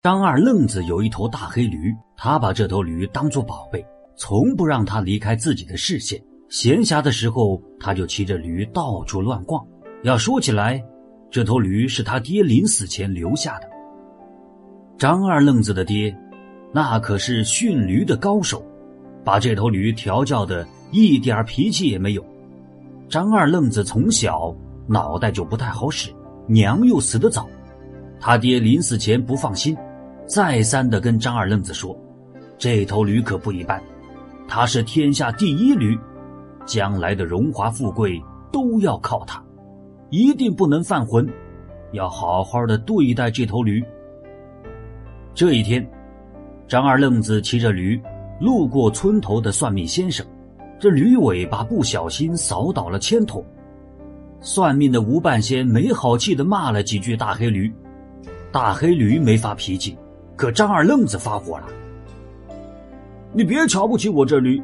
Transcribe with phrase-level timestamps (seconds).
[0.00, 3.84] 张二愣子有一头大黑驴，他把这头驴当作宝贝，
[4.16, 6.22] 从不让它离开自己的视线。
[6.48, 9.66] 闲暇的时候，他就骑着驴到处乱逛。
[10.04, 10.80] 要说起来，
[11.32, 13.68] 这头驴是他爹临死前留下的。
[14.96, 16.16] 张二愣子的爹，
[16.72, 18.64] 那可是驯驴的高手，
[19.24, 22.24] 把这头驴调教的一点脾气也没有。
[23.08, 24.54] 张二愣子从小
[24.86, 26.14] 脑袋就不太好使，
[26.46, 27.48] 娘又死得早，
[28.20, 29.76] 他爹临死前不放心，
[30.28, 31.98] 再三的跟张二愣子说
[32.58, 33.82] ：“这头驴可不一般，
[34.46, 35.98] 它是天下第一驴。”
[36.66, 39.42] 将来的荣华富贵都要靠它，
[40.10, 41.26] 一定不能犯浑，
[41.92, 43.82] 要好好的对待这头驴。
[45.32, 45.88] 这一天，
[46.68, 47.98] 张二愣子骑着驴
[48.38, 50.26] 路过村头的算命先生，
[50.78, 53.42] 这驴尾巴不小心扫倒了铅筒，
[54.42, 57.72] 算命的吴半仙没好气的骂了几句大黑驴，
[58.52, 59.96] 大黑驴没发脾气，
[60.38, 61.66] 可张二愣子发火了
[63.34, 64.62] ：“你别瞧不起我这驴，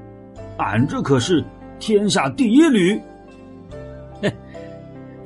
[0.57, 1.45] 俺这可是……”
[1.81, 2.99] 天下第一驴，
[4.23, 4.33] 嘿，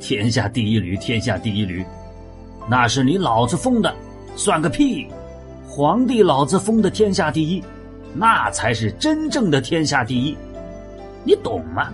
[0.00, 1.84] 天下第一驴，天下第一驴，
[2.68, 3.94] 那是你老子封的，
[4.34, 5.06] 算个屁！
[5.68, 7.62] 皇帝老子封的天下第一，
[8.14, 10.36] 那才是真正的天下第一，
[11.22, 11.92] 你懂吗？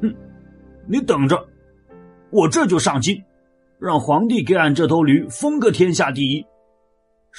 [0.00, 0.14] 哼，
[0.86, 1.44] 你等着，
[2.30, 3.20] 我这就上京，
[3.78, 6.46] 让皇帝给俺这头驴封个天下第一。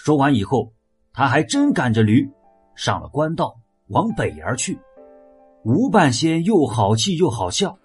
[0.01, 0.71] 说完以后，
[1.11, 2.25] 他还真赶着驴
[2.73, 3.53] 上了官道，
[3.87, 4.79] 往北而去。
[5.65, 7.77] 吴半仙又好气又好笑，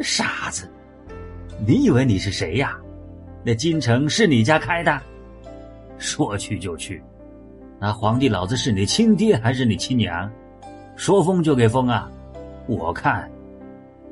[0.00, 0.66] 傻子，
[1.66, 2.74] 你以为你是谁呀？
[3.44, 4.98] 那京城是你家开的？
[5.98, 7.02] 说去就去，
[7.78, 10.32] 那皇帝老子是你亲爹还是你亲娘？
[10.96, 12.10] 说封就给封啊！
[12.66, 13.30] 我看，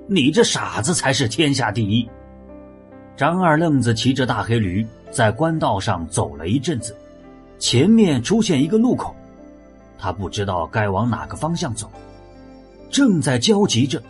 [0.07, 2.07] 你这傻子才是天下第一。
[3.21, 6.97] 张二愣子骑着大黑驴在官道上走了一阵子，
[7.59, 9.15] 前面出现一个路口。
[9.99, 11.87] 他不知道该往哪个方向走，
[12.91, 14.03] 正在焦急着，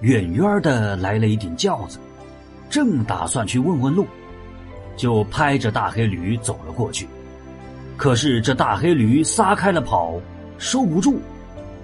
[0.00, 2.00] 远远的来了一顶轿子，
[2.68, 4.04] 正打算去问问路，
[4.96, 7.06] 就拍着大黑驴走了过去。
[7.96, 10.14] 可是这大黑驴撒开了跑，
[10.58, 11.20] 收不住，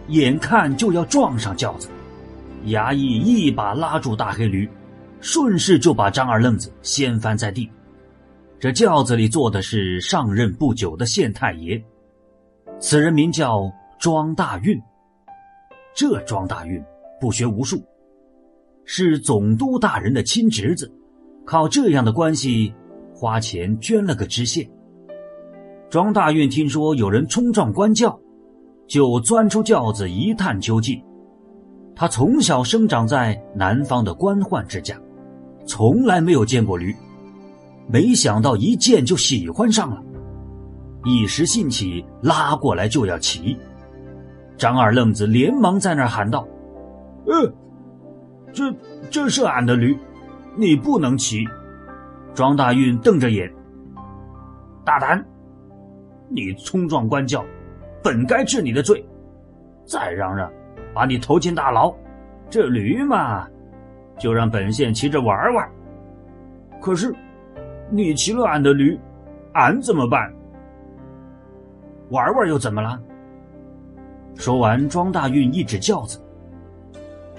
[0.09, 1.89] 眼看就要撞上轿子，
[2.67, 4.69] 衙役一把拉住大黑驴，
[5.21, 7.71] 顺势就把张二愣子掀翻在地。
[8.61, 11.83] 这轿子里坐的是上任不久的县太爷。
[12.81, 14.81] 此人名叫庄大运。
[15.95, 16.83] 这庄大运
[17.21, 17.83] 不学无术，
[18.85, 20.93] 是总督大人的亲侄子，
[21.45, 22.73] 靠这样的关系，
[23.13, 24.69] 花钱捐了个知县。
[25.91, 28.17] 庄大运听说有人冲撞官轿，
[28.87, 31.03] 就钻出轿子一探究竟。
[31.97, 34.97] 他从小生长在南方的官宦之家，
[35.69, 36.97] 从来没有见过驴，
[37.87, 40.03] 没想到一见就喜欢上了。
[41.05, 43.57] 一时兴起，拉过来就要骑。
[44.57, 46.49] 张二愣子连忙在那儿喊道
[47.29, 47.53] ：“呃，
[48.53, 48.75] 这
[49.11, 49.97] 这是俺的驴，
[50.57, 51.45] 你不能骑。”
[52.35, 53.53] 庄大运瞪着眼
[54.85, 55.23] ：“大胆！
[56.31, 57.45] 你冲撞官轿，
[58.03, 59.05] 本该治你的罪。
[59.85, 60.51] 再嚷嚷，
[60.95, 61.95] 把你投进大牢。
[62.51, 63.47] 这驴嘛，
[64.19, 65.69] 就让本县骑着玩玩。
[66.81, 67.15] 可是，
[67.91, 68.99] 你骑了俺的驴，
[69.53, 70.33] 俺怎么办？”
[72.11, 72.99] 玩玩又怎么了？
[74.35, 76.21] 说完，庄大运一指轿子：“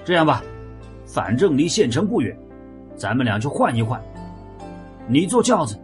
[0.04, 0.42] 这样吧，
[1.06, 2.36] 反正离县城不远，
[2.94, 4.00] 咱们俩就换一换。
[5.08, 5.76] 你坐轿子，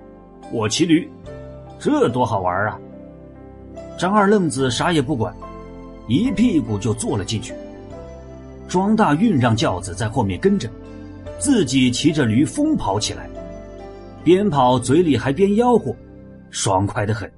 [0.53, 1.11] 我骑驴，
[1.79, 2.79] 这多好玩啊！”
[3.99, 5.35] 张二愣子啥也不管，
[6.06, 7.55] 一屁股就坐了进去。
[8.69, 10.69] 庄大运让轿子在后面跟着，
[11.38, 13.28] 自己骑着驴疯跑起来，
[14.25, 15.94] 边跑嘴里还边吆喝，
[16.50, 17.31] 爽快的很。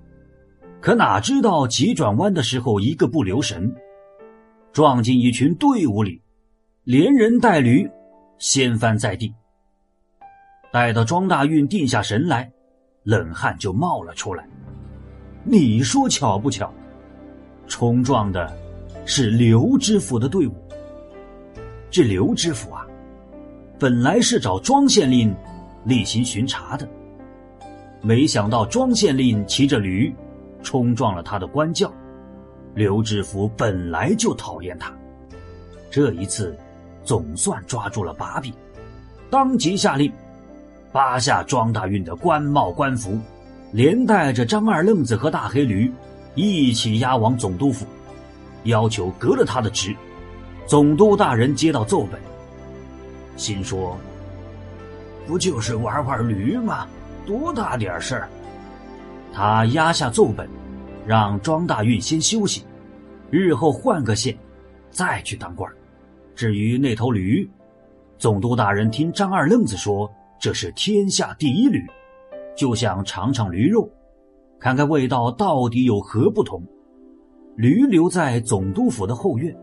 [0.81, 3.75] 可哪知道急转弯的时候，一个不留神，
[4.73, 6.23] 撞进一群队伍里，
[6.85, 7.91] 连人带驴
[8.39, 9.35] 掀翻在地。
[10.71, 12.53] 待到庄大运定下神来，
[13.03, 14.47] 冷汗就冒了出来。
[15.45, 16.73] 你说巧不巧？
[17.67, 18.57] 冲撞的
[19.05, 20.55] 是刘知府的队伍。
[21.91, 22.87] 这刘知府啊，
[23.79, 25.35] 本来是找庄县令
[25.85, 26.89] 例行巡查的，
[28.01, 30.15] 没想到庄县令骑着驴。
[30.61, 31.91] 冲撞了他的官轿，
[32.75, 34.93] 刘知府本来就讨厌他，
[35.89, 36.55] 这一次
[37.05, 38.53] 总算抓住了把柄，
[39.31, 40.13] 当即下令
[40.91, 43.17] 扒下庄大运的官帽官服，
[43.71, 45.91] 连带着张二愣子和大黑驴
[46.35, 47.87] 一起押往总督府，
[48.65, 49.95] 要求革了他的职。
[50.67, 52.21] 总督大人接到奏本，
[53.39, 53.97] 心说
[55.27, 56.87] ：“不就是玩玩驴吗？
[57.25, 58.29] 多大点事儿？
[59.33, 60.49] 他压下奏本，
[61.07, 62.65] 让庄大运先休息，
[63.31, 64.37] 日后换个县，
[64.91, 65.71] 再去当官。
[66.35, 67.49] 至于那头驴，
[68.19, 70.11] 总督大人听张二愣子说
[70.41, 71.87] 这是天下第一驴，
[72.57, 73.89] 就想尝尝驴肉，
[74.59, 76.63] 看看味道到底有何不同。
[77.57, 79.55] 驴留在总督府的后院，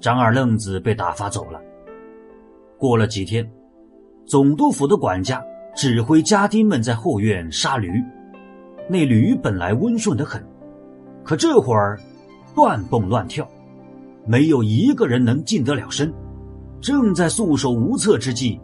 [0.00, 1.60] 张二愣子被打发走了。
[2.80, 3.46] 过了几天，
[4.24, 5.44] 总督府的管家
[5.76, 8.02] 指挥家丁们在后院杀驴。
[8.88, 10.42] 那驴本来温顺的很，
[11.22, 12.00] 可这会儿
[12.56, 13.46] 乱蹦乱跳，
[14.26, 16.10] 没有一个人能近得了身。
[16.80, 18.58] 正在束手无策之际，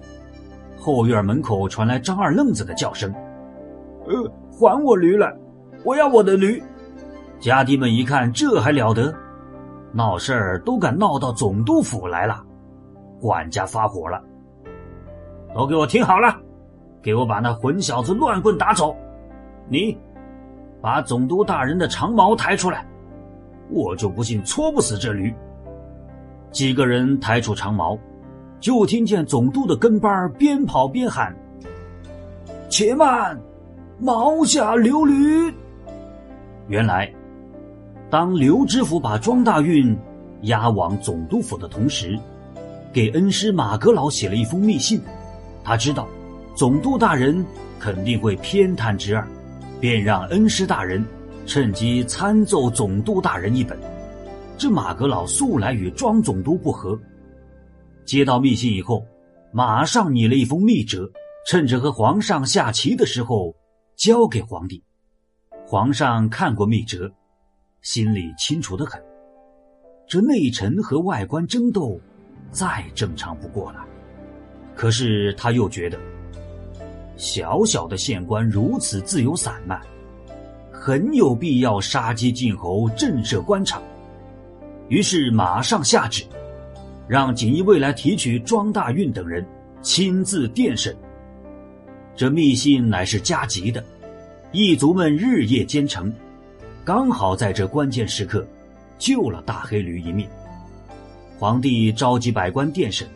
[0.78, 3.12] 后院门口传来张二愣子的叫声
[4.08, 5.30] ：“呃，还我驴来！
[5.84, 6.62] 我要我的驴！”
[7.38, 9.14] 家丁们一看，这还了得！
[9.92, 12.42] 闹事儿都敢闹到总督府来了。
[13.20, 14.22] 管家发火了
[15.54, 16.36] ：“都给我听好了，
[17.02, 18.96] 给我把那混小子乱棍打走！
[19.68, 19.96] 你，
[20.80, 22.86] 把总督大人的长矛抬出来，
[23.70, 25.34] 我就不信戳不死这驴。”
[26.52, 27.98] 几个人抬出长矛，
[28.60, 31.34] 就听见总督的跟班边跑边喊
[32.70, 33.38] ：“且慢，
[33.98, 35.52] 毛下留驴！”
[36.68, 37.12] 原来。
[38.08, 39.98] 当刘知府把庄大运
[40.42, 42.16] 押往总督府的同时，
[42.96, 44.98] 给恩师马阁老写了一封密信。
[45.62, 46.08] 他知道
[46.54, 47.44] 总督大人
[47.78, 49.28] 肯定会偏袒侄儿，
[49.78, 51.04] 便让恩师大人
[51.44, 53.78] 趁机参奏总督大人一本。
[54.56, 56.98] 这马阁老素来与庄总督不和，
[58.06, 59.04] 接到密信以后，
[59.52, 61.06] 马上拟了一封密折，
[61.46, 63.54] 趁着和皇上下棋的时候
[63.94, 64.82] 交给皇帝。
[65.66, 67.12] 皇上看过密折。
[67.82, 68.98] 心里清楚的很，
[70.08, 72.00] 这内臣和外官争斗，
[72.50, 73.84] 再正常不过了。
[74.74, 75.98] 可是他又觉得，
[77.16, 79.80] 小小的县官如此自由散漫，
[80.70, 83.82] 很有必要杀鸡儆猴，震慑官场。
[84.88, 86.24] 于是马上下旨，
[87.08, 89.44] 让锦衣卫来提取庄大运等人，
[89.82, 90.96] 亲自电审。
[92.14, 93.82] 这密信乃是加急的，
[94.52, 96.12] 异族们日夜兼程。
[96.84, 98.46] 刚好在这关键时刻，
[98.98, 100.28] 救了大黑驴一命。
[101.38, 103.06] 皇帝召集百官殿审，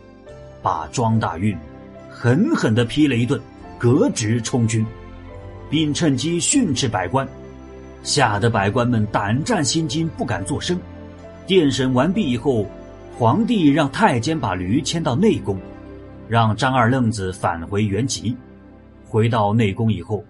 [0.61, 1.57] 把庄大运
[2.11, 3.41] 狠狠地批了一顿，
[3.79, 4.85] 革职充军，
[5.71, 7.27] 并趁机训斥百官，
[8.03, 10.79] 吓得百官们胆战心惊，不敢作声。
[11.47, 12.67] 殿审完毕以后，
[13.17, 15.59] 皇帝让太监把驴牵到内宫，
[16.29, 18.37] 让张二愣子返回原籍。
[19.09, 20.23] 回到内宫以后，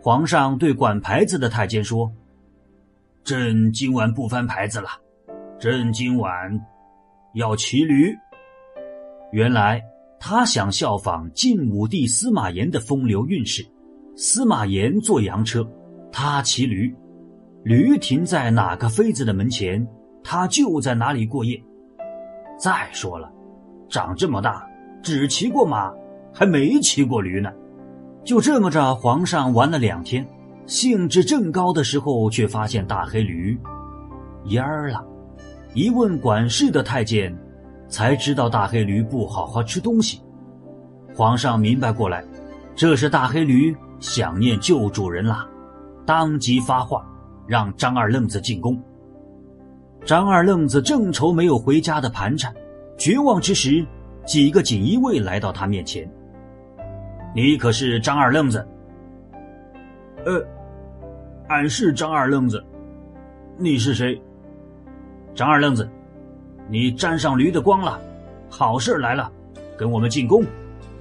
[0.00, 2.10] 皇上对管牌子的太监说。
[3.22, 4.88] 朕今晚不翻牌子了，
[5.60, 6.60] 朕今晚
[7.34, 8.14] 要骑驴。
[9.32, 9.82] 原来
[10.18, 13.64] 他想效仿晋武帝司马炎的风流韵事，
[14.16, 15.66] 司马炎坐羊车，
[16.12, 16.94] 他骑驴，
[17.62, 19.86] 驴停在哪个妃子的门前，
[20.22, 21.62] 他就在哪里过夜。
[22.58, 23.30] 再说了，
[23.88, 24.68] 长这么大
[25.02, 25.90] 只骑过马，
[26.32, 27.50] 还没骑过驴呢。
[28.22, 30.26] 就这么着，皇上玩了两天。
[30.66, 33.58] 兴致正高的时候，却发现大黑驴
[34.44, 35.04] 蔫儿了。
[35.72, 37.36] 一问管事的太监，
[37.88, 40.20] 才知道大黑驴不好好吃东西。
[41.14, 42.24] 皇上明白过来，
[42.74, 45.48] 这是大黑驴想念旧主人啦，
[46.04, 47.06] 当即发话，
[47.46, 48.80] 让张二愣子进宫。
[50.04, 52.52] 张二愣子正愁没有回家的盘缠，
[52.98, 53.86] 绝望之时，
[54.26, 56.10] 几个锦衣卫来到他面前
[57.34, 58.66] ：“你可是张二愣子
[60.26, 60.44] ？”“呃。”
[61.48, 62.64] 俺是张二愣子，
[63.58, 64.20] 你是谁？
[65.34, 65.88] 张二愣子，
[66.68, 68.00] 你沾上驴的光了，
[68.48, 69.30] 好事来了，
[69.76, 70.44] 跟我们进宫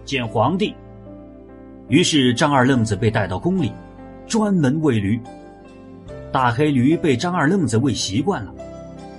[0.06, 0.74] 见皇帝。
[1.88, 3.72] 于是张二愣子被带到宫里，
[4.28, 5.20] 专门喂驴。
[6.32, 8.54] 大黑驴被张二愣子喂习惯了，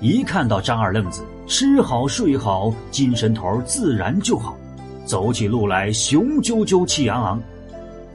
[0.00, 4.56] 一看到张二愣子吃好睡好，精神头自然就好，
[5.04, 7.42] 走起路来雄赳赳气昂昂。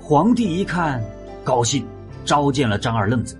[0.02, 1.04] 皇帝一看，
[1.44, 1.86] 高兴。
[2.24, 3.38] 召见了张二愣子，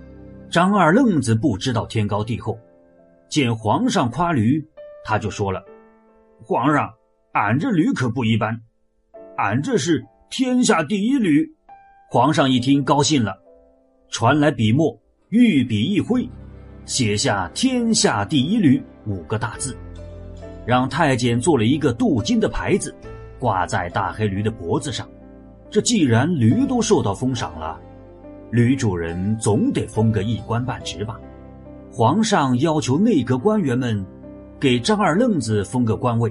[0.48, 2.56] 张二愣子不知道天高地厚，
[3.28, 4.64] 见皇上夸驴，
[5.04, 5.64] 他就说了
[6.44, 6.92] ：“皇上，
[7.32, 8.60] 俺这驴可不一般，
[9.36, 11.46] 俺这是天下第一驴。”
[12.10, 13.36] 皇上一听高兴了，
[14.08, 14.96] 传来笔墨，
[15.30, 16.28] 御笔一挥，
[16.84, 19.76] 写下“天下第一驴”五个大字，
[20.64, 22.94] 让太监做了一个镀金的牌子，
[23.40, 25.08] 挂在大黑驴的脖子上。
[25.68, 27.80] 这既然驴都受到封赏了。
[28.52, 31.20] 驴主人总得封个一官半职吧？
[31.98, 34.04] 皇上要求内阁官员们
[34.60, 36.30] 给张二愣子封个官位，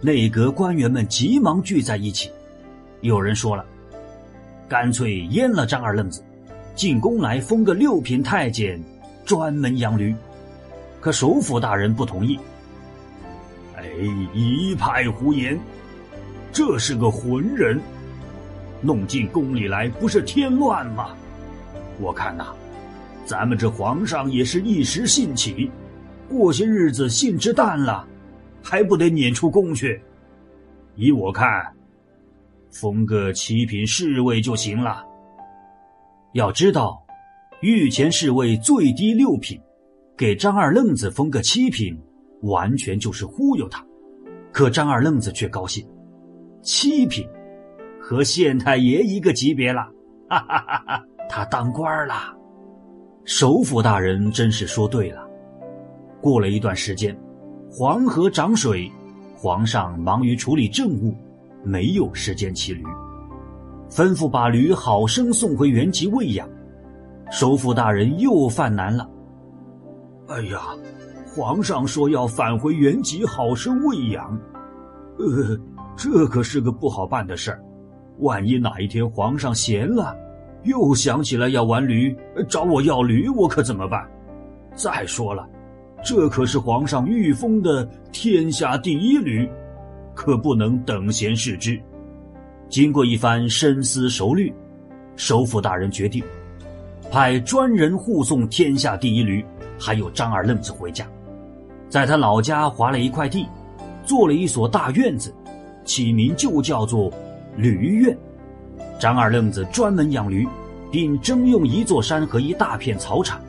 [0.00, 2.30] 内阁官员们急忙聚在一起。
[3.00, 3.64] 有人说了
[4.70, 6.22] ：“干脆阉了张二愣子，
[6.76, 8.80] 进宫来封个六品太监，
[9.24, 10.14] 专门养驴。
[11.00, 12.38] 可首府大人不同意。
[13.74, 13.84] 哎，
[14.32, 15.58] 一派胡言！
[16.52, 17.80] 这是个浑人，
[18.80, 21.16] 弄进宫里来不是添乱吗？
[21.98, 22.54] 我看呐，
[23.28, 25.70] 咱们这皇上也是一时兴起，
[26.30, 28.08] 过些日子兴致淡了，
[28.62, 30.00] 还不得撵出宫去？
[30.94, 31.46] 依我看，
[32.70, 35.04] 封个七品侍卫就行了。
[36.32, 37.04] 要知道，
[37.60, 39.60] 御前侍卫最低六品，
[40.16, 41.94] 给张二愣子封个七品，
[42.40, 43.84] 完全就是忽悠他。
[44.52, 45.86] 可张二愣子却高兴，
[46.62, 47.28] 七品，
[48.00, 49.82] 和县太爷一个级别了，
[50.30, 51.04] 哈哈哈哈！
[51.28, 52.37] 他当官了。
[53.30, 55.20] 首府大人真是说对了。
[56.18, 57.14] 过了一段时间，
[57.70, 58.90] 黄河涨水。
[59.36, 61.14] 皇上忙于处理政务，
[61.62, 62.82] 没有时间骑驴，
[63.90, 66.48] 吩咐把驴好生送回原籍喂养。
[67.30, 69.06] 首府大人又犯难了。
[70.28, 70.60] 哎呀，
[71.36, 74.40] 皇上说要返回原籍好生喂养，
[75.18, 75.54] 呃，
[75.98, 77.62] 这可是个不好办的事儿。
[78.20, 80.16] 万一哪一天皇上闲了，
[80.64, 82.16] 又想起来要玩驴，
[82.48, 84.06] 找我要驴，我可怎么办？
[84.74, 85.46] 再说了。
[86.04, 89.48] 这可是皇上御封的天下第一驴，
[90.14, 91.80] 可不能等闲视之。
[92.68, 94.52] 经过一番深思熟虑，
[95.16, 96.22] 首府大人决定
[97.10, 99.44] 派专人护送天下第一驴，
[99.78, 101.06] 还有张二愣子回家，
[101.88, 103.46] 在他老家划了一块地，
[104.04, 105.34] 做了一所大院子，
[105.84, 107.10] 起名就叫做
[107.56, 108.16] 驴院。
[108.98, 110.46] 张二愣子专门养驴，
[110.90, 113.40] 并征用一座山和一大片草场，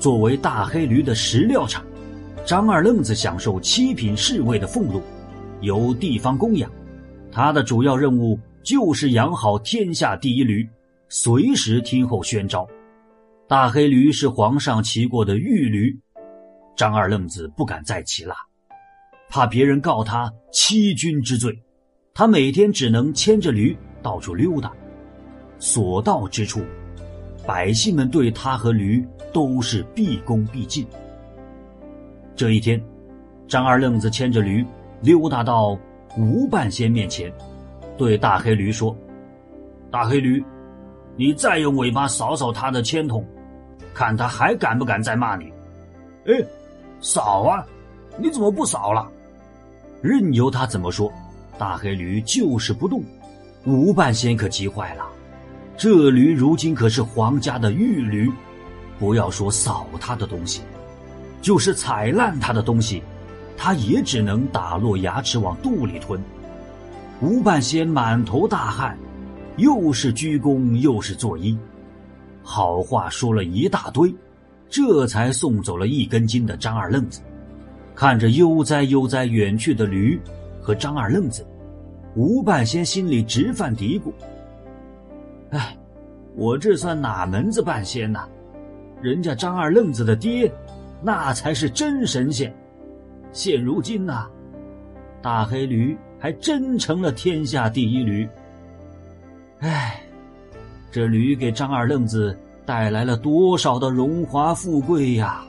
[0.00, 1.84] 作为大黑驴的食料场。
[2.44, 5.00] 张二愣子享受七品侍卫的俸禄，
[5.60, 6.70] 由地方供养。
[7.30, 10.68] 他的主要任务就是养好天下第一驴，
[11.08, 12.66] 随时听候宣召。
[13.48, 15.96] 大黑驴是皇上骑过的御驴，
[16.76, 18.34] 张二愣子不敢再骑了，
[19.28, 21.56] 怕别人告他欺君之罪。
[22.12, 24.72] 他每天只能牵着驴到处溜达，
[25.58, 26.62] 所到之处，
[27.46, 30.86] 百姓们对他和驴都是毕恭毕敬。
[32.34, 32.82] 这一天，
[33.48, 34.64] 张二愣子牵着驴
[35.00, 35.78] 溜达到
[36.16, 37.32] 吴半仙面前，
[37.96, 38.94] 对大黑驴说
[39.90, 40.44] ：“大黑驴，
[41.16, 43.24] 你再用尾巴扫扫他的铅筒，
[43.94, 45.52] 看他还敢不敢再骂你
[46.26, 46.34] ？”“哎，
[47.00, 47.64] 扫啊！
[48.18, 49.10] 你怎么不扫了？”
[50.02, 51.10] 任由他怎么说，
[51.56, 53.02] 大黑驴就是不动。
[53.64, 55.04] 吴半仙可急坏了，
[55.76, 58.30] 这驴如今可是皇家的御驴，
[58.98, 60.62] 不要说扫他的东西。
[61.42, 63.02] 就是踩烂他的东西，
[63.56, 66.20] 他也只能打落牙齿往肚里吞。
[67.20, 68.98] 吴半仙满头大汗，
[69.56, 71.56] 又是鞠躬又是作揖，
[72.42, 74.12] 好话说了一大堆，
[74.68, 77.20] 这才送走了一根筋的张二愣子。
[77.94, 80.18] 看着悠哉悠哉远去的驴
[80.60, 81.46] 和张二愣子，
[82.16, 84.10] 吴半仙心里直犯嘀咕
[85.50, 85.76] ：“哎，
[86.34, 88.28] 我这算哪门子半仙呐？
[89.00, 90.52] 人家张二愣子的爹。”
[91.02, 92.52] 那才是真神仙。
[93.30, 94.26] 现如今呐，
[95.20, 98.26] 大黑驴还真成了天下第一驴。
[99.60, 100.00] 唉，
[100.90, 105.44] 这驴给张二愣子带来了多少的荣华富贵呀！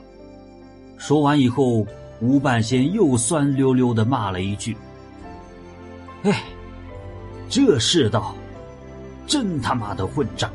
[0.98, 1.84] 说完以后，
[2.20, 4.76] 吴半仙又酸溜溜的骂了一句
[6.24, 6.42] ：“唉，
[7.48, 8.34] 这世道，
[9.28, 10.50] 真他妈的混账！”